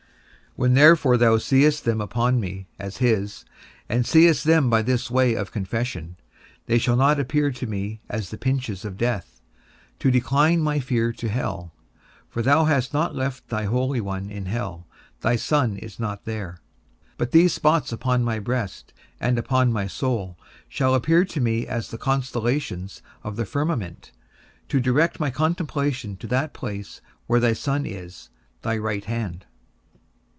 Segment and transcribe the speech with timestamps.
[0.57, 3.45] When therefore thou seest them upon me, as his,
[3.87, 6.17] and seest them by this way of confession,
[6.65, 9.39] they shall not appear to me as the pinches of death,
[9.99, 11.71] to decline my fear to hell
[12.27, 14.85] (for thou hast not left thy holy one in hell,
[15.21, 16.59] thy Son is not there);
[17.17, 18.91] but these spots upon my breast,
[19.21, 20.37] and upon my soul,
[20.67, 24.11] shall appear to me as the constellations of the firmament,
[24.67, 28.27] to direct my contemplation to that place where thy Son is,
[28.63, 29.45] thy right hand.